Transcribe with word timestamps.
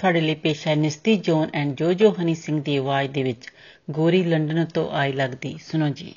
ਤੁਹਾਡੇ 0.00 0.20
ਲਈ 0.20 0.34
ਪੇਸ਼ 0.34 0.66
ਹੈ 0.68 0.74
ਨਿਸਤੀ 0.76 1.16
zone 1.16 1.48
and 1.54 1.74
Yo Yo 1.76 2.14
Honey 2.20 2.34
Singh 2.34 2.60
ਦੀ 2.62 2.76
ਆਵਾਜ਼ 2.76 3.10
ਦੇ 3.10 3.22
ਵਿੱਚ 3.22 3.48
ਗੋਰੀ 3.90 4.22
ਲੰਡਨ 4.24 4.64
ਤੋਂ 4.64 4.90
ਆਈ 4.90 5.12
ਲੱਗਦੀ 5.12 5.56
ਸੁਣੋ 5.62 5.88
ਜੀ 5.88 6.14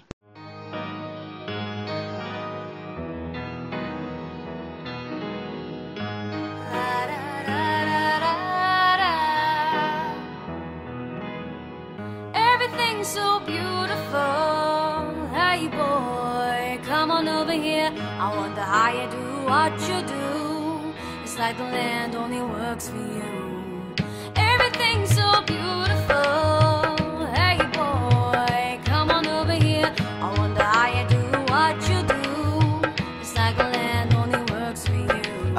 so 13.10 13.40
beautiful. 13.40 15.14
Hey 15.34 15.68
boy, 15.68 16.80
come 16.84 17.12
on 17.12 17.28
over 17.28 17.54
here. 17.54 17.92
I 18.20 18.28
wonder 18.36 18.62
how 18.62 18.92
you 18.92 19.08
do 19.10 19.26
what 19.48 19.74
you 19.90 20.00
do. 20.06 20.30
It's 21.24 21.38
like 21.40 21.58
the 21.58 21.64
land 21.64 22.16
only 22.16 22.42
works 22.42 22.90
for 22.90 22.98
you. 22.98 23.53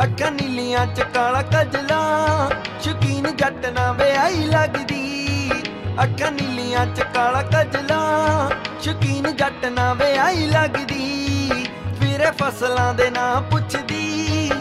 ਅੱਖਾਂ 0.03 0.31
ਨੀਲੀਆਂ 0.31 0.85
ਚ 0.85 1.01
ਕਾਲਾ 1.01 1.41
ਕਜਲਾ, 1.41 2.49
ਸ਼ਕੀਨ 2.81 3.35
ਜੱਟ 3.35 3.65
ਨਾ 3.65 3.91
ਵੇ 3.91 4.15
ਆਈ 4.15 4.35
ਲੱਗਦੀ। 4.35 5.51
ਅੱਖਾਂ 6.03 6.31
ਨੀਲੀਆਂ 6.31 6.85
ਚ 6.85 7.03
ਕਾਲਾ 7.13 7.41
ਕਜਲਾ, 7.41 8.51
ਸ਼ਕੀਨ 8.81 9.35
ਜੱਟ 9.35 9.65
ਨਾ 9.65 9.93
ਵੇ 9.93 10.17
ਆਈ 10.17 10.45
ਲੱਗਦੀ। 10.45 11.65
ਫਿਰੇ 11.99 12.31
ਫਸਲਾਂ 12.31 12.93
ਦੇ 12.93 13.09
ਨਾਂ 13.09 13.41
ਪੁੱਛਦੀ, 13.41 14.51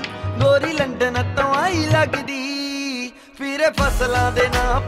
ਗੋਰੀ 0.43 0.73
ਲੰਡਨ 0.73 1.35
ਤੋਂ 1.37 1.55
ਆਈ 1.55 1.87
ਲੱਗਦੀ। 1.87 3.13
ਫਿਰੇ 3.39 3.71
ਫਸਲਾਂ 3.71 4.33
ਦੇ 4.33 4.49
ਨਾਂ 4.49 4.81
ਪੁੱਛਦੀ 4.81 4.84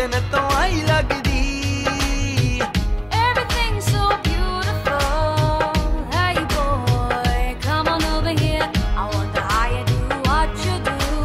ਲੰਡਨ 0.00 0.20
ਤੋਂ 0.32 0.50
ਆਈ 0.56 0.82
ਲੱਗਦੀ 0.88 1.34
Everything's 3.18 3.86
so 3.94 4.04
beautiful. 4.26 5.08
Hey 6.14 6.36
boy, 6.52 7.42
come 7.64 7.90
on 7.94 8.04
over 8.10 8.34
here. 8.40 8.68
I 9.00 9.04
wonder 9.14 9.42
how 9.50 9.66
you 9.74 9.82
do 9.90 9.98
what 10.28 10.50
you 10.66 10.76
do. 10.88 11.18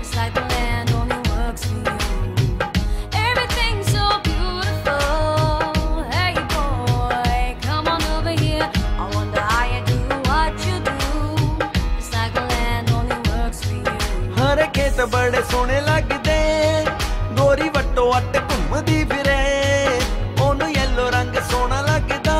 It's 0.00 0.12
like 0.18 0.32
the 0.38 0.44
land 0.52 0.94
only 1.00 1.18
works 1.34 1.62
for 1.68 1.80
you. 1.88 2.48
Everything's 3.24 3.90
so 3.96 4.06
beautiful. 4.28 5.04
Hey 6.16 6.34
boy, 6.56 7.44
come 7.68 7.92
on 7.94 8.02
over 8.16 8.34
here. 8.44 8.68
I 9.02 9.10
wonder 9.16 9.44
how 9.52 9.64
you 9.74 9.82
do 9.92 10.00
what 10.30 10.54
you 10.68 10.76
do. 10.90 10.98
It's 11.98 12.10
like 12.16 12.32
the 12.40 12.46
land 12.54 12.96
only 13.00 13.20
works 13.30 13.60
for 13.68 13.76
you. 13.76 13.96
ਹਰ 14.40 14.66
ਖੇਤ 14.74 15.00
ਬੜੇ 15.00 15.42
ਸੋਹਣੇ 15.50 15.80
ਲੱਗਦੇ 15.80 15.86
ਗੋਰੀ 15.86 15.86
ਵੱਟੋ 15.86 15.96
ਅੱਟ 15.98 15.99
ਘੁੰਮਦੀ 18.91 19.03
ਫਿਰੇ। 19.03 19.99
ਉਹਨੂੰ 20.41 20.71
yellow 20.71 21.09
ਰੰਗ 21.09 21.35
ਸੋਹਣਾ 21.51 21.81
ਲੱਗਦਾ। 21.81 22.35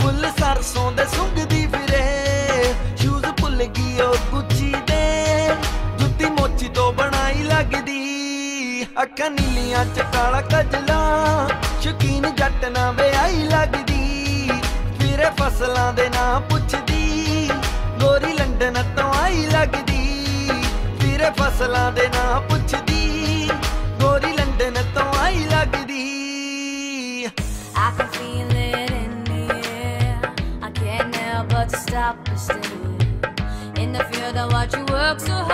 ਫੁੱਲ 0.00 0.30
ਸਰਸੋਂ 0.40 0.92
ਦੇ 0.92 1.04
ਸੁੰਗਦੀ 1.04 1.66
ਫਿਰੇ। 1.66 2.74
ਸ਼ੂਜ਼ 2.96 3.26
ਭੁੱਲ 3.40 3.64
ਗਈ 3.64 4.00
ਉਹ 4.00 4.16
ਗੁੱਚੀ 4.30 4.74
ਦੇ। 4.86 5.48
ਜੁੱਤੀ 5.98 6.24
ਮੋਚੀ 6.24 6.68
ਤੋਂ 6.68 6.92
ਬਣਾਈ 6.92 7.42
ਲੱਗਦੀ। 7.42 8.86
ਅੱਖਾਂ 9.02 9.30
ਨੀਲੀਆਂ 9.30 9.84
ਚ 9.84 10.00
ਕਾਲਾ 10.00 10.40
ਕਜਲਾ। 10.40 11.00
ਸ਼ਕੀਨ 11.80 12.34
ਜੱਟ 12.34 12.64
ਨਾ 12.64 12.90
ਵਿਆਹੀ 12.90 13.42
ਲੱਗਦੀ। 13.42 14.50
ਫਿਰੇ 15.00 15.26
ਫਸਲਾਂ 15.40 15.92
ਦੇ 15.92 16.08
ਨਾਂ 16.08 16.40
ਪੁੱਛਦੀ। 16.40 17.50
ਗੋਰੀ 18.00 18.32
ਲੰਡਨ 18.32 18.94
ਤੋਂ 18.96 19.12
ਆਈ 19.14 19.46
ਲੱਗਦੀ। 19.46 20.26
ਫਿਰੇ 21.00 21.30
ਫਸਲਾਂ 21.30 21.92
ਦੇ 21.92 22.08
ਨਾਂ 22.08 22.40
up 35.14 35.20
so 35.20 35.32
high. 35.32 35.53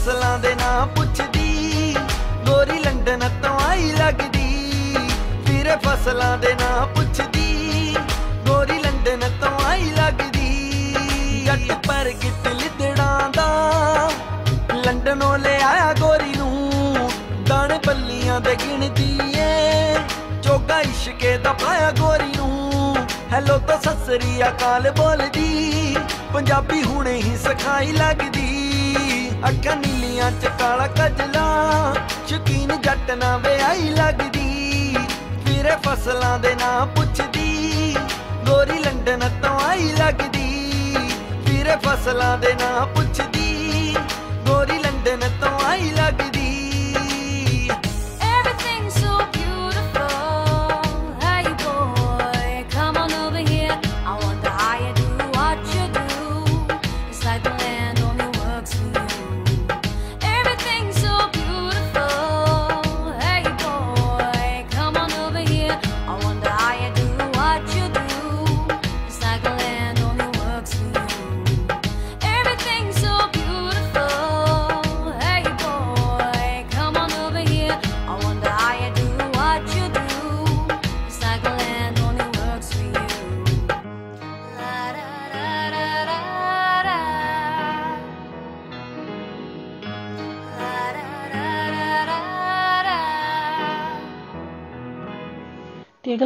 ਫਿਰੇ 0.00 0.06
ਫਸਲਾਂ 0.06 0.38
ਦੇ 0.38 0.54
ਨਾਂ 0.54 0.86
ਪੁੱਛਦੀ, 0.86 1.94
ਗੋਰੀ 2.46 2.78
ਲੰਡਨ 2.78 3.28
ਤੋਂ 3.42 3.58
ਆਈ 3.60 3.90
ਲੱਗਦੀ। 3.92 4.96
ਫਿਰੇ 5.46 5.76
ਫਸਲਾਂ 5.84 6.36
ਦੇ 6.38 6.52
ਨਾਂ 6.60 6.86
ਪੁੱਛਦੀ, 6.86 7.96
ਗੋਰੀ 8.46 8.78
ਲੰਡਨ 8.78 9.28
ਤੋਂ 9.40 9.50
ਆਈ 9.66 9.90
ਲੱਗਦੀ। 9.90 10.94
ਜੱਟ 11.46 11.72
ਪਰ 11.86 12.10
ਗਿੱਟ 12.22 12.48
ਲਿਦੜਾਂ 12.48 13.30
ਦਾ, 13.30 14.10
ਲੰਡਨੋਂ 14.86 15.36
ਲੈ 15.38 15.58
ਆਇਆ 15.62 15.92
ਗੋਰੀ 16.00 16.34
ਨੂੰ। 16.36 17.10
ਦਾਣੇ 17.46 17.78
ਬੱਲੀਆਂ 17.86 18.40
ਦੇ 18.40 18.56
ਗਿਣਦੀ 18.56 19.18
ਏ, 19.36 19.94
ਚੋਗਾ 20.42 20.80
ਇਸ਼ਕੇ 20.80 21.36
ਦਾ 21.38 21.52
ਪਾਇਆ 21.52 21.90
ਗੋਰੀ 22.00 22.32
ਨੂੰ। 22.36 22.96
ਹੈਲੋ 23.32 23.58
ਤਾਂ 23.58 23.78
ਸਸਰੀ 23.78 24.42
ਅਕਾਲ 24.48 24.90
ਬੋਲਦੀ, 24.90 25.96
ਪੰਜਾਬੀ 26.32 26.82
ਹੁਣੇ 26.82 27.14
ਹੀ 27.14 27.36
ਸਿਖਾਈ 27.36 27.92
ਲੱਗਦੀ। 27.92 28.59
ਅੱਖਾਂ 29.50 29.74
ਨੀਲੀਆਂ 29.76 30.30
ਚ 30.32 30.50
ਕਾਲਾ 30.58 30.86
ਕਜਲਾ 30.86 31.94
ਸ਼ਕੀਨ 32.26 32.80
ਜੱਟ 32.82 33.10
ਨਾ 33.10 33.36
ਵਿਆਹੀ 33.36 33.88
ਲੱਗਦੀ। 33.90 34.96
ਫਿਰੇ 35.46 35.76
ਫਸਲਾਂ 35.86 36.38
ਦੇ 36.38 36.54
ਨਾਂ 36.54 36.86
ਪੁੱਛਦੀ, 36.86 37.96
ਗੋਰੀ 38.46 38.78
ਲੰਡਨ 38.78 39.28
ਤੋਂ 39.42 39.58
ਆਈ 39.60 39.90
ਲੱਗਦੀ। 39.92 40.96
ਫਿਰੇ 41.46 41.76
ਫਸਲਾਂ 41.76 42.36
ਦੇ 42.38 42.54
ਨਾਂ 42.54 42.86
ਪੁੱਛਦੀ, 42.86 43.96
ਗੋਰੀ 44.46 44.78
ਲੰਡਨ 44.78 45.30
ਤੋਂ 45.40 45.58
ਆਈ 45.66 45.90
ਲੱਗਦੀ। 45.90 46.29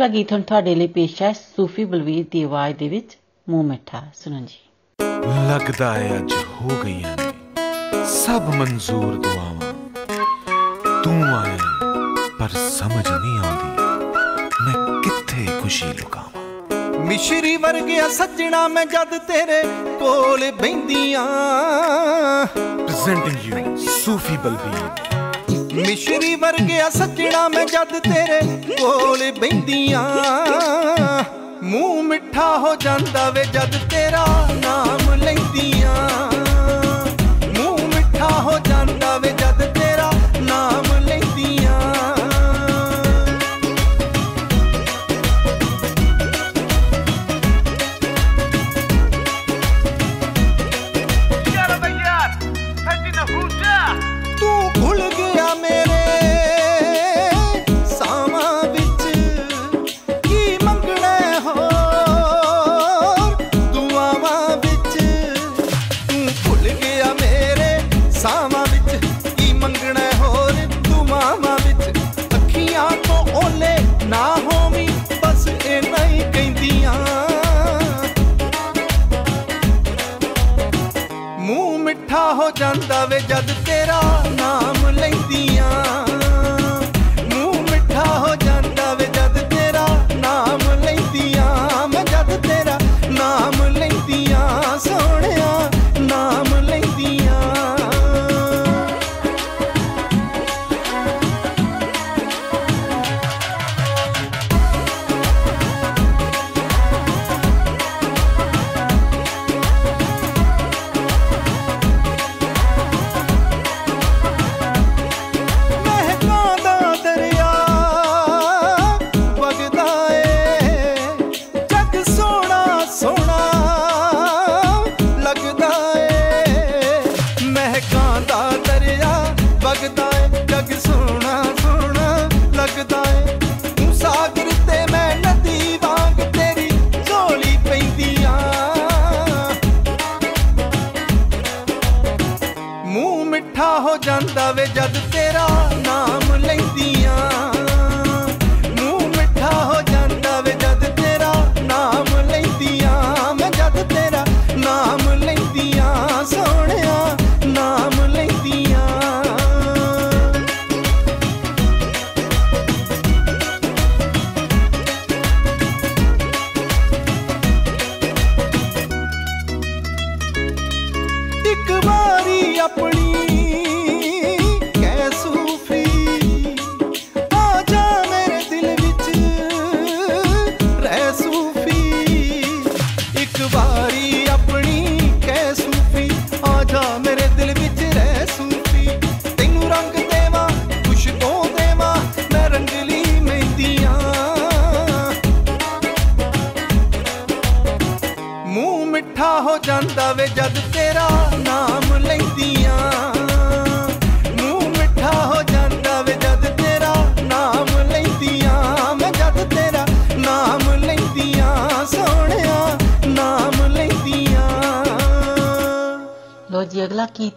ਵਾਲਾ 0.05 0.13
ਗੀਤ 0.13 0.33
ਹੁਣ 0.33 0.43
ਤੁਹਾਡੇ 0.43 0.75
ਲਈ 0.75 0.87
ਪੇਸ਼ 0.87 1.21
ਹੈ 1.23 1.33
ਸੂਫੀ 1.33 1.85
ਬਲਵੀਰ 1.85 2.25
ਦੀ 2.31 2.43
ਆਵਾਜ਼ 2.43 2.77
ਦੇ 2.77 2.89
ਵਿੱਚ 2.89 3.17
ਮੂੰਹ 3.49 3.63
ਮਿੱਠਾ। 3.65 4.01
ਸੁਣੋ 4.15 4.41
ਜੀ। 4.41 4.59
ਲੱਗਦਾ 5.49 5.93
ਹੈ 5.95 6.17
ਅੱਜ 6.17 6.33
ਹੋ 6.33 6.69
ਗਈਆਂ 6.85 7.17
ਨੇ 7.17 8.05
ਸਭ 8.07 8.43
ਮਨਜ਼ੂਰ 8.55 9.15
ਦੁਆਵਾਂ। 9.15 9.73
ਤੂੰ 11.05 11.23
ਆਏ 11.25 11.57
ਪਰ 12.39 12.49
ਸਮਝ 12.49 13.09
ਨਹੀਂ 13.13 13.39
ਆਉਂਦੀ 13.39 13.71
ਮੈਂ 14.65 15.03
ਕਿੱਥੇ 15.03 15.47
ਖੁਸ਼ੀ 15.61 15.93
ਲੁਕਾਵਾਂ। 15.93 17.01
ਮਿਸ਼ਰੀ 17.05 17.57
ਵਰਗਿਆ 17.57 18.09
ਸੱਜਣਾ 18.09 18.67
ਮੈਂ 18.69 18.87
ਜਦ 18.87 19.19
ਤੇਰੇ 19.29 19.63
ਕੋਲ 20.01 20.51
ਬੈਂਦੀਆਂ 20.53 21.27
ਪ੍ਰੈਜ਼ੈਂਟਿੰਗ 22.57 23.45
ਯੂ 23.45 23.77
ਸੂਫੀ 24.05 24.37
ਬਲਬੀਰ 24.37 25.04
ਮਿਸ਼ਰੀ 25.75 26.35
ਵਰਗਿਆ 26.35 26.91
ਸੱਜਣਾ 26.91 27.49
ਮੈਂ 27.49 27.65
ਜਦ 27.67 27.99
ਤੇਰੇ 27.99 28.41
ਕੋਲ 28.81 29.33
ਬੈਂਦੀਆਂ। 29.33 30.03
ਮੂੰਹ 31.63 32.03
ਮਿੱਠਾ 32.03 32.59
ਹੋ 32.59 32.75
ਜਾਂਦਾ 32.77 33.31
ਵੇ 33.31 33.45
ਜਦ 33.45 33.77
ਤੇਰਾ 33.91 34.27
ਨਾਮ 34.55 35.15
ਲੈਂਦੀਆਂ। 35.15 36.31
ਜਾਂਦਾ 82.57 83.05
ਵੇ 83.05 83.21
ਜਦ 83.21 83.51
ਤੇਰਾ 83.67 84.01
ਨਾਮ 84.31 84.89
ਲੈਂਦੀਆਂ। 84.91 85.84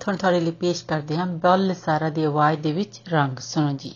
ਹੁਣ 0.07 0.15
ਤੁਹਾਡੇ 0.15 0.39
ਲਈ 0.39 0.51
ਪੇਸ਼ 0.51 0.83
ਕਰਦੇ 0.85 1.15
ਹਾਂ 1.17 1.25
ਬੱਲ 1.43 1.73
ਸਾਰਾ 1.73 2.09
ਦੀ 2.09 2.23
ਆਵਾਜ਼ 2.23 2.59
ਦੇ 2.59 2.71
ਵਿੱਚ 2.71 3.01
ਰੰਗ 3.09 3.39
ਸੁਣੋ 3.39 3.71
ਜੀ 3.77 3.93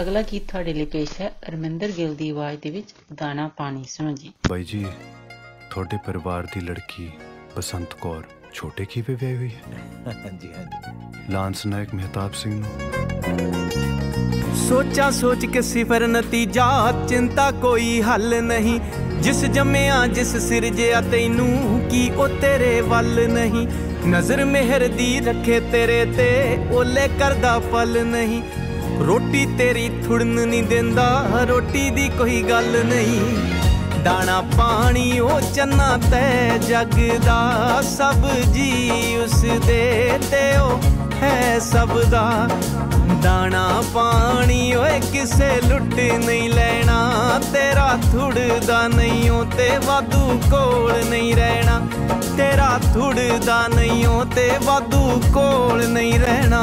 ਅਗਲਾ 0.00 0.22
ਗੀਤ 0.22 0.50
ਤੁਹਾਡੇ 0.50 0.72
ਲਈ 0.72 0.84
ਪੇਸ਼ 0.84 1.20
ਹੈ। 1.20 1.32
ਅਰਮਿੰਦਰ 1.48 1.88
ਗਿੱਲ 1.88 2.14
ਦੀ 2.14 2.30
ਆਵਾਜ਼ 2.30 2.58
ਦੇ 2.62 2.70
ਵਿੱਚ 2.70 2.94
ਦਾਣਾ 3.14 3.50
ਪਾਣੀ। 3.56 3.84
ਸੁਣੋ 3.88 4.12
ਜੀ। 4.12 4.32
ਬਾਈ 4.48 4.64
ਜੀ 4.64 4.86
ਤੁਹਾਡੇ 5.70 5.98
ਪਰਿਵਾਰ 6.06 6.46
ਦੀ 6.54 6.60
ਲੜਕੀ 6.60 7.10
ਬਸੰਤ 7.56 7.94
ਕੌਰ 7.94 8.22
ਛੋਟੇ 8.52 8.84
ਖੀਵੇ 8.84 9.14
ਵਿਆਹੀ 9.14 9.36
ਹੋਈ 9.36 9.48
ਹੈ। 9.48 9.82
ਹਾਂਜੀ 10.06 10.48
ਹਾਂਜੀ। 10.52 11.32
ਲਾਂਸ 11.32 11.66
ਨਾਇਕ 11.66 11.94
ਮਹਿਤਾਬ 11.94 12.32
ਸਿੰਘ 12.32 12.54
ਨੂੰ। 12.54 12.70
ਸੋਚਾਂ 14.68 15.10
ਸੋਚ 15.10 15.46
ਕੇ 15.46 15.62
ਸਿਫਰ 15.62 16.06
ਨਤੀਜਾ 16.06 16.92
ਚਿੰਤਾ 17.08 17.50
ਕੋਈ 17.50 18.02
ਹੱਲ 18.02 18.42
ਨਹੀਂ। 18.42 18.80
ਜਿਸ 19.22 19.44
ਜੰਮਿਆ 19.44 20.06
ਜਿਸ 20.06 20.36
ਸਿਰਜਿਆ 20.36 21.00
ਤੈਨੂੰ 21.00 21.80
ਕੀ 21.90 22.10
ਉਹ 22.10 22.28
ਤੇਰੇ 22.28 22.80
ਵੱਲ 22.80 23.28
ਨਹੀਂ? 23.28 23.68
ਨਜ਼ਰ 24.08 24.44
ਮਿਹਰ 24.44 24.88
ਦੀ 24.88 25.20
ਰੱਖੇ 25.20 25.60
ਤੇਰੇ 25.60 26.04
ਤੇ 26.04 26.58
ਓਲੇ 26.70 27.08
ਕਰਦਾ 27.18 27.58
ਪਲ 27.58 28.06
ਨਹੀਂ। 28.06 28.42
ਰੋਟੀ 29.06 29.46
ਤੇਰੀ 29.58 29.88
ਥੁੜਨ 30.06 30.26
ਨਹੀਂ 30.26 30.62
ਦਿੰਦਾ, 30.62 31.24
ਰੋਟੀ 31.48 31.90
ਦੀ 31.90 32.08
ਕੋਈ 32.08 32.42
ਗੱਲ 32.42 32.84
ਨਹੀਂ। 32.84 33.36
ਦਾਣਾ 34.04 34.40
ਪਾਣੀ, 34.58 35.18
ਉਹ 35.18 35.40
ਚੰਨਾ 35.54 35.98
ਤੈ 36.10 36.58
ਜਗ 36.58 37.18
ਦਾ 37.26 37.82
ਸਭ 37.82 38.28
ਜੀ 38.52 39.16
ਉਸ 39.24 39.40
ਦੇ 39.66 40.18
ਤੇ 40.30 40.56
ਉਹ 40.56 40.80
ਹੈ 41.22 41.58
ਸਭ 41.58 41.98
ਦਾ। 42.10 42.48
ਦਾਣਾ 43.22 43.82
ਪਾਣੀ, 43.94 44.74
ਓਏ 44.74 45.00
ਕਿਸੇ 45.12 45.50
ਲੁੱਟ 45.68 45.94
ਨਹੀਂ 46.26 46.50
ਲੈਣਾ, 46.50 47.40
ਤੇਰਾ 47.52 47.98
ਥੁੜਦਾ 48.12 48.88
ਨਹੀਂ 48.88 49.30
ਓ 49.30 49.44
ਤੇ 49.44 49.70
ਵਾਧੂ 49.86 50.40
ਕੋਲ 50.50 50.92
ਨਹੀਂ 51.10 51.34
ਰਹਿਣਾ। 51.36 51.80
ਤੇਰਾ 52.36 52.80
ਥੁੜਦਾ 52.94 53.66
ਨਹੀਂ 53.68 54.06
ਓ 54.06 54.24
ਤੇ 54.24 54.50
ਵਾਧੂ 54.64 55.22
ਕੋਲ 55.34 55.88
ਨਹੀਂ 55.88 56.20
ਰਹਿਣਾ। 56.20 56.62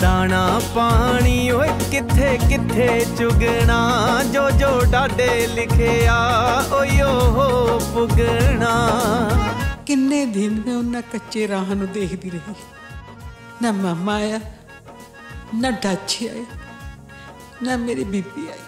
ਦਾਣਾ 0.00 0.60
ਪਾਣੀ, 0.74 1.50
ਓਏ 1.50 1.68
ਕਿੱਥੇ 1.90 2.38
ਕਿੱਥੇ 2.48 3.06
ਚੁਗਣਾ? 3.18 3.78
ਜੋ 4.32 4.50
ਜੋ 4.50 4.80
ਡਾਡੇ 4.84 5.46
ਲਿਖਿਆ, 5.46 6.16
ਓਏ 6.72 7.00
ਓ 7.00 7.78
ਪੁਗਣਾ। 7.78 8.72
ਕਿੰਨੇ 9.86 10.26
ਦਿਨ 10.26 10.62
ਮੈਂ 10.66 10.76
ਉਹਨਾਂ 10.76 11.02
ਕੱਚੇ 11.02 11.48
ਰਾਹ 11.48 11.74
ਨੂੰ 11.74 11.92
ਦੇਖਦੀ 11.92 12.30
ਰਹੀ। 12.30 12.54
ਨਾ 13.62 13.72
ਮਾਮਾ 13.72 14.14
ਆਇਆ, 14.14 14.40
ਨਾ 15.54 15.70
ਡਾਚੀ 15.70 16.26
ਆਇਆ, 16.26 16.44
ਨਾ 17.62 17.76
ਮੇਰੀ 17.76 18.04
ਬੀਬੀ 18.04 18.48
ਆਈ। 18.48 18.58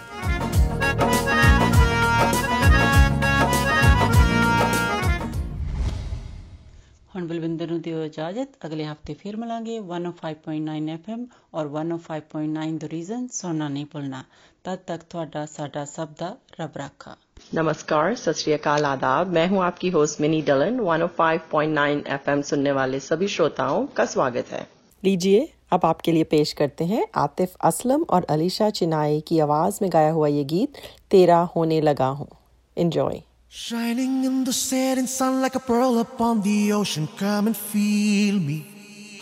ਹੁਣ 7.14 7.26
ਬਲਵਿੰਦਰ 7.26 7.70
ਨੂੰ 7.70 7.80
ਦਿਓ 7.80 8.02
ਇਜਾਜ਼ਤ 8.04 8.56
ਅਗਲੇ 8.66 8.86
ਹਫਤੇ 8.86 9.14
ਫਿਰ 9.14 9.36
ਮਿਲਾਂਗੇ 9.36 9.78
105.9 9.78 10.94
FM 10.94 11.26
ਔਰ 11.54 11.68
105.9 11.74 12.70
ਦ 12.78 12.88
ਰੀਜ਼ਨ 12.92 13.26
ਸੁਣਨਾ 13.32 13.68
ਨਹੀਂ 13.68 13.86
ਭੁੱਲਣਾ 13.86 14.22
ਤਦ 14.64 14.78
ਤੱਕ 14.86 15.02
ਤੁਹਾਡਾ 15.10 15.44
ਸਾਡਾ 15.48 15.84
ਸਭ 15.90 16.08
ਦਾ 16.18 16.36
ਰੱਬ 16.60 16.76
ਰਾਖਾ 16.76 17.16
नमस्कार 17.52 18.14
सत 18.16 18.36
श्री 18.36 18.52
अकाल 18.52 18.84
आदाब 18.86 19.32
मैं 19.36 19.42
हूं 19.48 19.62
आपकी 19.62 19.88
होस्ट 19.90 20.20
मिनी 20.20 20.38
डलन 20.44 20.78
105.9 20.84 21.96
एफएम 22.14 22.42
सुनने 22.42 22.72
वाले 22.72 23.00
सभी 23.02 23.28
श्रोताओं 23.28 23.82
का 23.96 24.06
स्वागत 24.06 24.52
है 24.52 24.62
लीजिए 25.02 25.42
अब 25.72 25.84
आपके 25.84 26.12
लिए 26.12 26.24
पेश 26.30 26.52
करते 26.54 26.84
हैं 26.86 27.02
आतिफ 27.18 27.56
असलम 27.64 28.06
और 28.10 28.26
अलीशा 28.30 28.70
चिनाई 28.72 29.20
की 29.28 29.38
आवाज 29.40 29.78
में 29.82 29.90
गाया 29.92 30.10
हुआ 30.12 30.28
ये 30.30 30.44
गीत 30.48 30.82
तेरा 31.10 31.40
होने 31.52 31.80
लगा 31.82 32.08
हूँ 32.14 32.28
enjoy 32.76 33.22
Shining 33.51 34.25
in 34.25 34.43
the 34.43 34.53
setting 34.53 35.07
sun 35.07 35.41
like 35.41 35.55
a 35.55 35.59
pearl 35.59 35.97
upon 35.97 36.43
the 36.43 36.71
ocean. 36.71 37.09
Come 37.17 37.47
and 37.47 37.57
feel 37.57 38.39
me. 38.39 38.63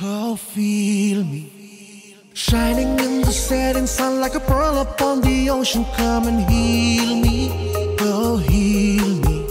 Oh, 0.02 0.36
feel 0.36 1.24
me. 1.24 2.14
Shining 2.34 3.00
in 3.00 3.22
the 3.22 3.32
setting 3.32 3.88
sun 3.88 4.20
like 4.20 4.36
a 4.36 4.42
pearl 4.42 4.80
upon 4.80 5.22
the 5.22 5.50
ocean. 5.50 5.86
Come 5.96 6.28
and 6.28 6.42
heal 6.42 7.16
me. 7.16 7.96
Oh, 8.02 8.36
heal 8.36 9.08
me. 9.08 9.48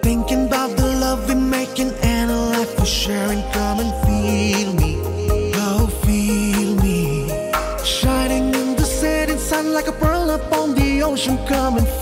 Thinking 0.00 0.46
about 0.46 0.76
the 0.76 0.86
love 1.00 1.28
we're 1.28 1.34
making 1.34 1.90
and 2.04 2.30
a 2.30 2.36
life 2.36 2.78
we're 2.78 2.84
sharing. 2.84 3.42
Come 3.50 3.80
and 3.80 3.92
feel 4.06 4.72
me. 4.74 5.00
Oh, 5.56 5.88
feel 6.04 6.76
me. 6.76 7.26
Shining 7.84 8.54
in 8.54 8.76
the 8.76 8.84
setting 8.84 9.38
sun 9.38 9.72
like 9.72 9.88
a 9.88 9.92
pearl 9.92 10.30
upon 10.30 10.76
the 10.76 11.02
ocean. 11.02 11.36
Come 11.48 11.78
and 11.78 11.88
feel 11.88 12.01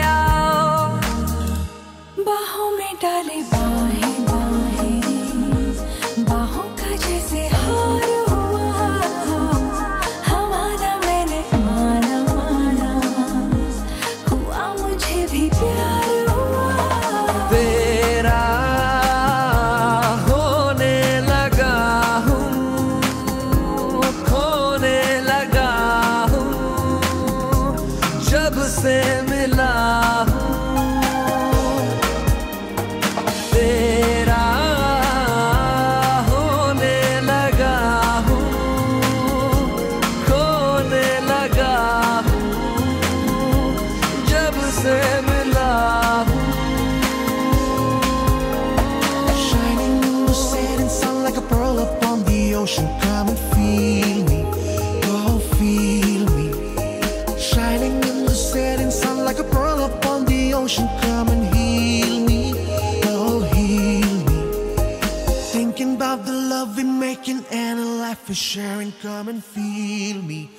about 66.00 66.24
the 66.24 66.32
love 66.32 66.76
we're 66.76 66.84
making 66.84 67.44
and 67.52 67.78
a 67.78 67.84
life 67.84 68.28
we're 68.28 68.34
sharing. 68.34 68.92
Come 69.02 69.28
and 69.28 69.44
feel 69.44 70.22
me, 70.22 70.50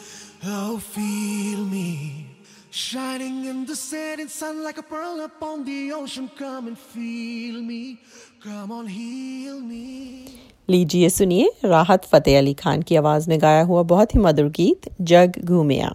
oh 0.45 0.77
feel 0.77 1.65
me. 1.65 2.27
Shining 2.69 3.45
in 3.45 3.65
the 3.65 3.75
setting 3.75 4.27
sun 4.27 4.63
like 4.63 4.77
a 4.77 4.83
pearl 4.83 5.21
upon 5.21 5.65
the 5.65 5.91
ocean. 5.93 6.29
Come 6.37 6.67
and 6.67 6.77
feel 6.77 7.61
me, 7.61 7.99
come 8.43 8.71
on 8.71 8.87
heal 8.87 9.59
me. 9.59 10.33
लीजिए 10.69 11.09
सुनिए 11.09 11.49
राहत 11.65 12.05
फतेह 12.11 12.37
अली 12.37 12.53
खान 12.53 12.81
की 12.87 12.95
आवाज 12.95 13.27
में 13.29 13.37
गाया 13.41 13.61
हुआ 13.63 13.83
बहुत 13.91 14.15
ही 14.15 14.19
मधुर 14.19 14.49
गीत 14.55 14.89
जग 15.11 15.39
घूमिया 15.43 15.93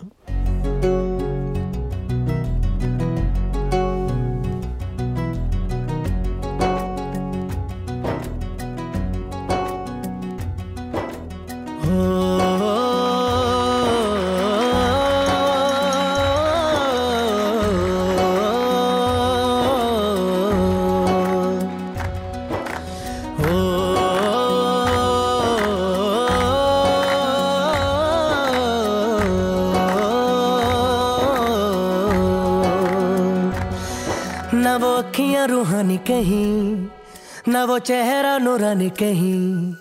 कहीं 38.90 39.74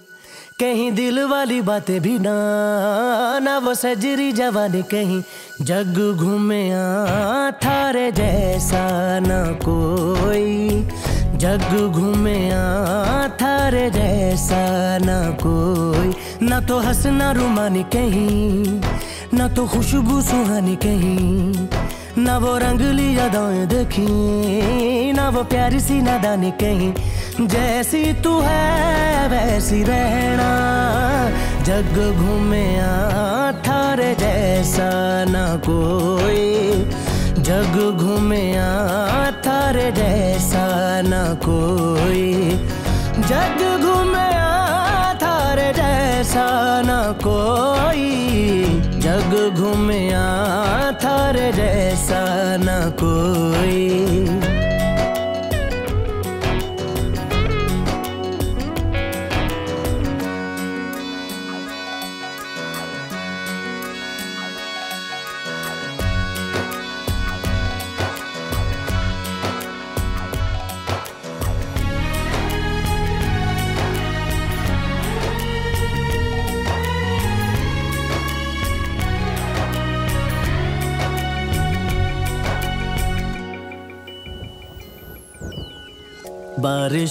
कहीं 0.60 0.90
दिल 0.92 1.18
वाली 1.24 1.60
बातें 1.60 2.00
भी 2.00 2.18
ना 2.18 2.34
ना 3.38 3.56
वो 3.58 3.74
सजरी 3.74 4.32
जवानी 4.32 4.82
कहीं। 4.82 5.22
जग 5.62 5.98
घूमे 6.16 6.62
थारे 7.62 8.10
जैसा 8.12 8.84
ना 9.20 9.40
कोई, 9.64 10.68
जग 11.36 11.92
घूमे 11.92 12.38
थारे 13.36 13.90
जैसा 13.90 14.62
ना 14.98 15.18
कोई। 15.42 16.46
ना 16.48 16.60
तो 16.60 16.78
हंसना 16.78 17.30
रुमानी 17.32 17.82
कहीं, 17.82 18.80
ना 19.34 19.48
तो 19.48 19.66
खुशबू 19.66 20.20
सुहानी 20.22 20.76
कहीं। 20.76 21.68
ना 22.18 22.38
वो 22.38 22.56
रंगली 22.58 23.08
यादाएँ 23.18 23.66
देखी, 23.66 25.12
ना 25.12 25.28
वो 25.28 25.42
प्यारी 25.44 25.80
सी 25.80 26.00
नादानी 26.02 26.50
कहीं। 26.50 26.92
जैसी 27.40 28.12
तू 28.12 28.40
है, 28.40 29.28
वैसी 29.28 29.82
रहना। 29.82 30.50
जग 31.64 32.16
घूमे 32.18 32.78
थारे 33.52 34.14
जैसा 34.14 34.90
ना 35.24 35.56
कोई। 35.56 36.54
जग 37.42 37.96
घूमे 37.98 38.52
थारे 39.46 39.92
जैसा 39.92 40.66
ना 41.00 41.34
कोई। 41.34 42.32
जग 43.18 43.80
घूमे 43.82 44.28
थारे 45.16 45.72
जैसा 45.72 46.46
ना 46.82 47.12
कोई। 47.26 48.10
जग 48.98 49.54
घूमे 49.58 50.10
थारे 51.04 51.52
जैसा 51.52 52.24
ना 52.56 52.90
कोई। 53.04 53.85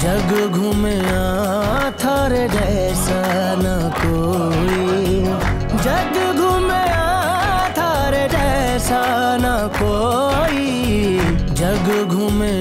जग 0.00 0.30
घूमया 0.52 1.24
थारे 1.90 2.48
जैसा 2.48 3.20
न 3.58 3.66
कोई। 3.98 5.22
जग 5.84 6.14
घूमया 6.40 7.08
थारे 7.78 8.28
जैसा 8.28 9.02
न 9.40 9.68
कोई। 9.76 10.70
जग 11.54 12.08
घूमे 12.08 12.52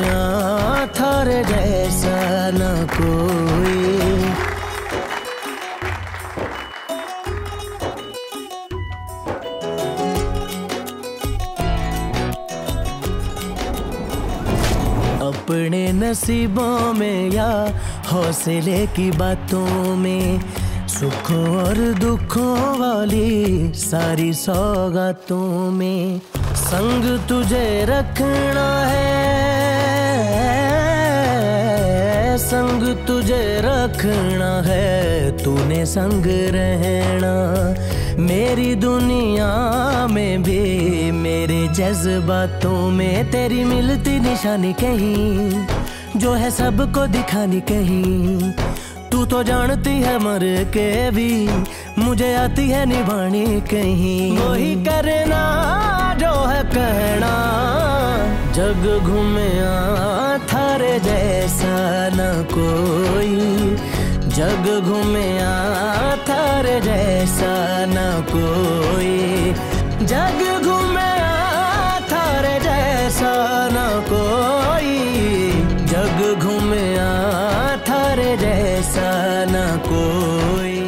नसीबों 16.10 16.94
में 16.94 17.30
या 17.32 17.50
हौसले 18.12 18.86
की 18.88 19.10
बातों 19.12 19.96
में, 19.96 20.42
सुखों 20.88 21.46
और 21.58 21.78
दुखों 22.00 22.56
वाली 22.80 23.74
सारी 23.74 24.34
सौगातों 24.34 25.72
में। 25.72 26.22
संग 26.56 27.06
तुझे 27.30 27.86
रखना 27.86 28.68
है, 28.86 29.08
संग 32.38 32.84
तुझे 33.08 33.44
रखना 33.62 34.52
है, 34.66 35.38
तूने 35.44 35.86
संग 35.86 36.26
रहना। 36.56 37.36
मेरी 38.20 38.76
दुनिया 38.76 39.52
में 40.08 40.44
भी, 40.44 41.12
मेरे 41.12 41.68
जज्बातों 41.74 42.90
में 42.92 43.32
तेरी 43.32 43.64
मिलती 43.64 44.20
निशानी 44.20 44.74
कहीं। 44.74 45.79
जो 46.16 46.34
है 46.34 46.52
सबको 46.52 47.08
दिखानी 47.08 47.60
कहीं। 47.62 48.54
तू 49.12 49.26
तो 49.26 49.44
जानती 49.44 49.90
है 49.90 50.18
मर 50.20 50.40
के 50.44 51.12
भी, 51.12 51.50
मुझे 52.00 52.36
आती 52.36 52.70
है 52.70 52.86
निभानी 52.86 53.62
कहीं। 53.62 54.38
वही 54.38 54.76
करना 54.76 55.44
जो 56.20 56.32
है 56.46 56.64
कहना, 56.64 57.34
जग 58.54 59.02
घूमे 59.04 59.50
थारे 60.48 61.00
जैसा 61.00 62.10
न 62.14 62.48
कोई। 62.54 63.36
जग 64.30 64.84
घूमे 64.86 65.40
थारे 66.30 66.82
जैसा 66.82 67.86
न 67.86 68.26
कोई। 68.30 69.54
जग 70.06 70.62
घूमे 70.64 71.12
थारे 72.12 72.60
जैसा 72.60 73.34
न 73.72 74.06
कोई। 74.10 74.99
जैसा 78.38 79.12
न 79.50 79.78
कोई। 79.88 80.80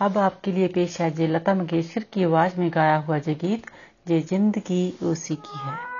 अब 0.00 0.18
आपके 0.18 0.52
लिए 0.52 0.68
पेश 0.68 1.00
है 1.00 1.10
जय 1.10 1.26
लता 1.26 1.54
मंगेशकर 1.54 2.04
की 2.12 2.24
आवाज़ 2.24 2.60
में 2.60 2.70
गाया 2.74 2.96
हुआ 2.96 3.18
जय 3.18 3.34
गीत 3.34 3.66
जे 4.08 4.20
ज़िंदगी 4.20 4.20
उसी 4.22 4.24
की 4.24 4.28
है 4.28 4.92
ज़िंदगी 4.92 4.92
उसी 5.12 5.36
की 5.36 5.58
है। 5.58 5.93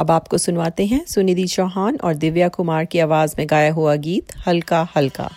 अब 0.00 0.10
आपको 0.10 0.38
सुनवाते 0.38 0.86
हैं 0.86 1.04
सुनिधि 1.06 1.46
चौहान 1.46 1.96
और 1.96 2.14
दिव्या 2.14 2.48
कुमार 2.48 2.84
की 2.84 2.98
आवाज़ 2.98 3.34
में 3.38 3.46
गाया 3.50 3.72
हुआ 3.72 3.94
गीत 3.96 4.32
हल्का 4.46 4.88
हल्का। 4.96 5.30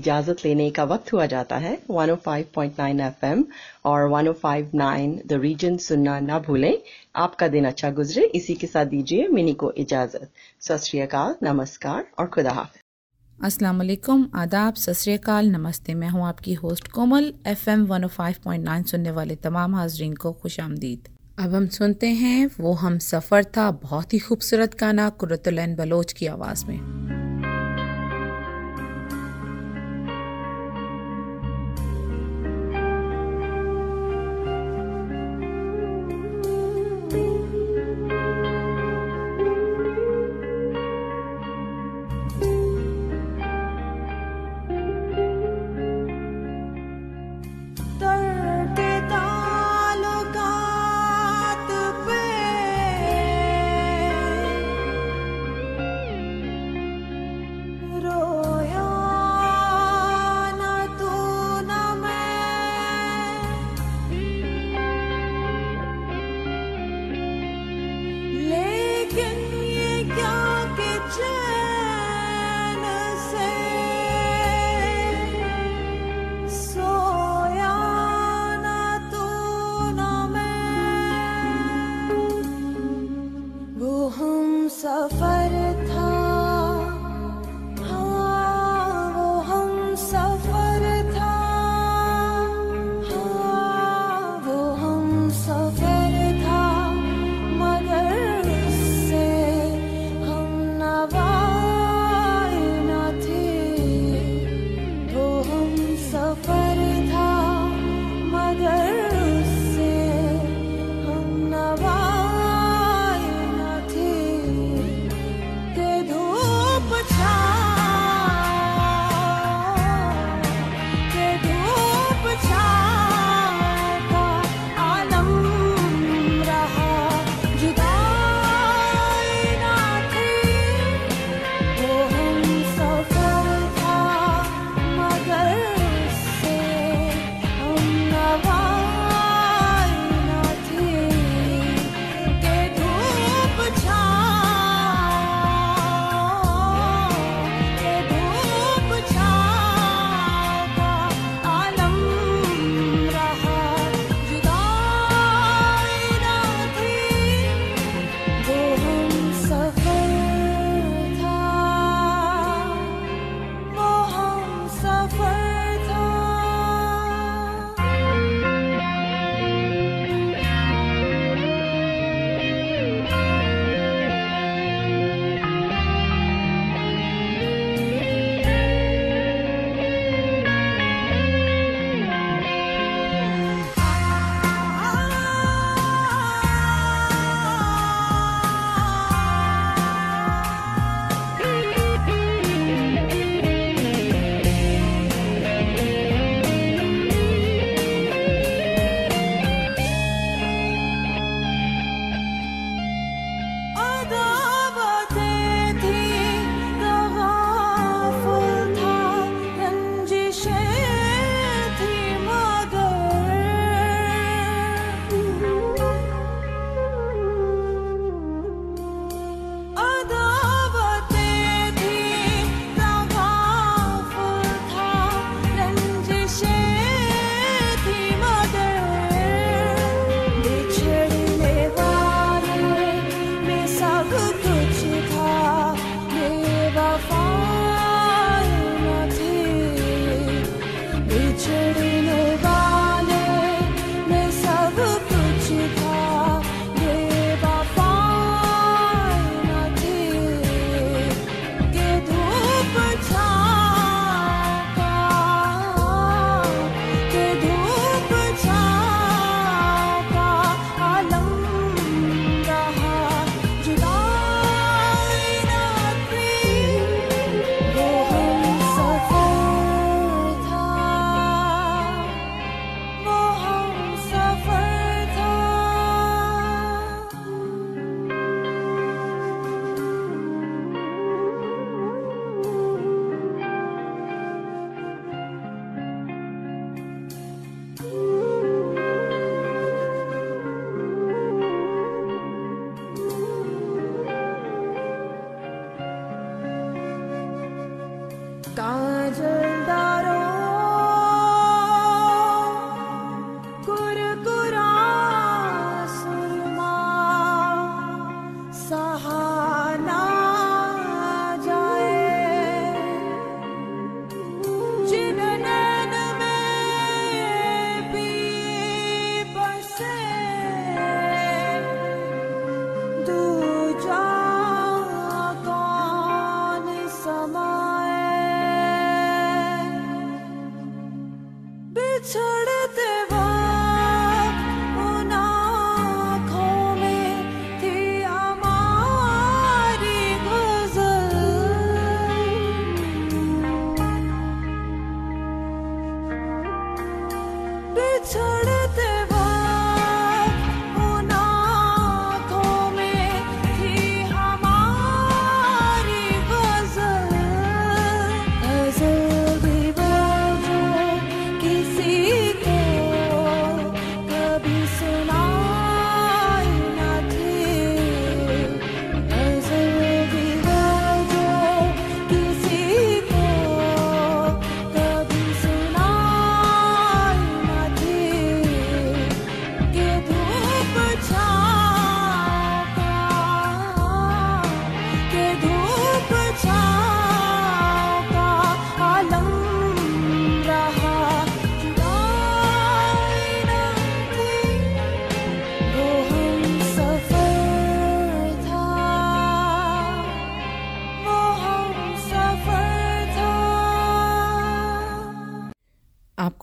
इजाज़त 0.00 0.44
लेने 0.44 0.70
का 0.70 0.84
वक्त 0.86 1.12
हुआ 1.12 1.26
जाता 1.26 1.56
है। 1.58 1.76
105.9 1.92 3.00
एफएम 3.00 3.44
और 3.84 4.08
105.9 4.08 5.16
द 5.26 5.40
रीजन 5.42 5.76
सुनना 5.76 6.18
ना 6.20 6.38
भूलें। 6.38 6.74
आपका 7.16 7.48
दिन 7.48 7.64
अच्छा 7.64 7.90
गुजरे। 7.90 8.24
इसी 8.34 8.54
के 8.54 8.66
साथ 8.66 8.86
दीजिए 8.86 9.28
मिनी 9.28 9.54
को 9.54 9.72
इजाज़त। 9.78 10.28
सत 10.60 11.38
नमस्कार 11.42 12.06
और 12.18 12.26
खुदा 12.26 12.52
हाफ़ 12.52 12.78
अस्सलाम 13.38 13.78
वालेकुम 13.78 14.24
आदाब। 14.34 14.74
सत 14.74 15.28
नमस्ते। 15.28 15.94
मैं 15.94 16.08
हूँ 16.08 16.26
आपकी 16.26 16.54
होस्ट 16.54 16.88
कोमल। 16.88 17.32
एफएम 17.46 17.86
105.9 17.86 18.82
सुनने 18.86 19.10
वाले 19.10 19.36
तमाम 19.36 19.74
हाजरीन 19.74 20.14
को 20.14 20.32
खुश 20.32 20.60
आमदीद। 20.60 21.08
अब 21.38 21.54
हम 21.54 21.66
सुनते 21.68 22.08
हैं 22.16 22.50
वो 22.60 22.72
हम 22.74 22.98
सफ़र 22.98 23.44
था 23.56 23.70
बहुत 23.70 24.14
ही 24.14 24.18
खूबसूरत 24.18 24.76
गाना 24.80 25.08
कुरतुलैन 25.08 25.76
बलोच 25.76 26.12
की 26.12 26.26
आवाज़ 26.26 26.66
में। 26.66 27.19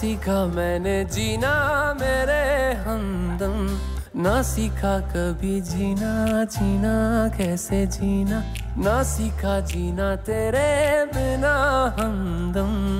सीखा 0.00 0.46
मैंने 0.46 1.04
जीना 1.04 1.94
मेरे 2.00 2.72
हमदम। 2.74 3.78
ना 4.22 4.42
सीखा 4.42 5.00
कभी 5.00 5.60
जीना 5.60 6.44
जीना 6.44 7.28
कैसे 7.38 7.86
जीना? 7.86 8.44
ना 8.78 9.02
सीखा 9.02 9.60
जीना 9.60 10.16
तेरे 10.16 11.04
बिना 11.04 11.54
हमदम। 11.98 12.99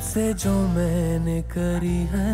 से 0.00 0.32
जो 0.34 0.50
मैंने 0.50 1.40
करी 1.42 2.00
है। 2.12 2.32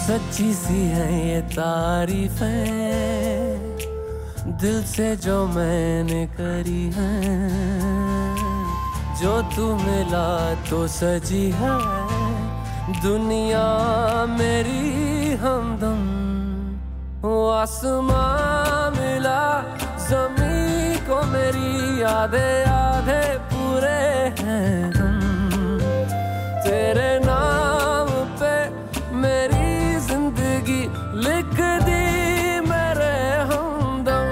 सच्ची 0.00 0.52
सी 0.54 0.80
है 0.88 1.08
ये 1.28 1.40
तारीफें, 1.40 2.56
दिल 4.60 4.82
से 4.84 5.08
जो 5.16 5.36
मैंने 5.46 6.22
करी 6.40 6.84
है। 6.96 7.14
जो 9.20 9.34
तू 9.52 9.64
मिला 9.76 10.30
तो 10.70 10.86
सजी 10.88 11.46
है, 11.50 11.76
दुनिया 13.02 13.66
मेरी 14.38 15.34
हमदम, 15.36 16.00
वो 17.22 17.34
आसमां 17.50 18.30
मिला 18.30 18.48
जमी 18.50 18.78
को 18.78 18.79
मेरी 21.32 22.02
यादें 22.02 22.64
आधे 22.66 23.22
पूरे 23.50 24.00
हैं। 24.40 24.92
हम 24.92 25.18
तेरे 26.64 27.10
नाम 27.24 28.08
पे 28.40 28.54
मेरी 29.16 29.98
ज़िंदगी 30.00 30.82
लिख 31.26 31.54
दी, 31.86 32.04
मेरे 32.68 33.14
हमदम। 33.50 34.28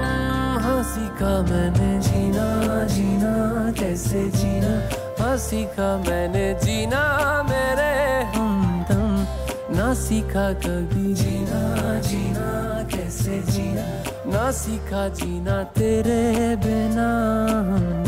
हँसी 0.66 1.06
का 1.20 1.32
मैंने 1.50 1.90
जीना 2.00 2.48
जीना, 2.86 3.34
कैसे 3.80 4.28
जीना? 4.30 4.74
हँसी 5.20 5.64
का 5.78 5.96
मैंने 6.08 6.46
जीना, 6.64 7.02
मेरे 7.50 7.92
हमदम। 8.34 9.76
ना 9.76 9.92
सीखा 9.94 10.52
कभी 10.66 11.14
जीना 11.14 12.00
जीना, 12.00 12.48
कैसे 12.94 13.38
जीना? 13.52 14.07
ना 14.28 14.50
सीखा 14.50 15.08
जीना 15.08 15.62
तेरे 15.76 16.56
बिना। 16.56 18.07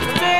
something 0.00 0.39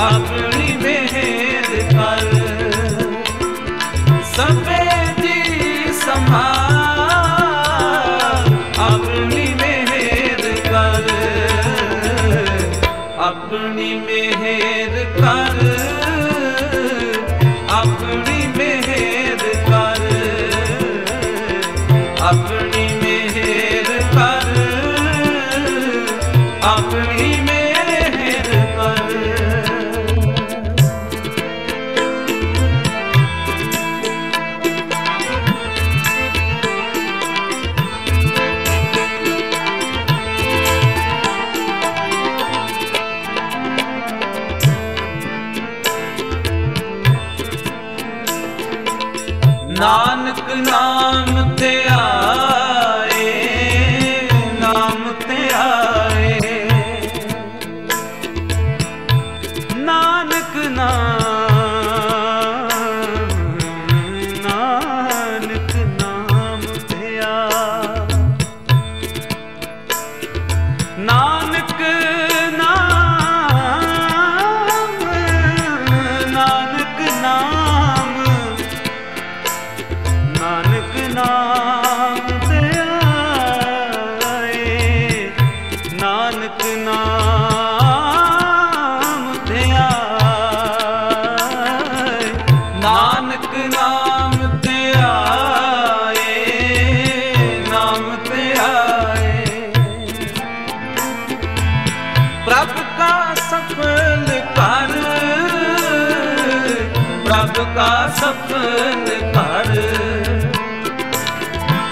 up. 0.00 0.39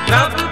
Now. 0.08 0.47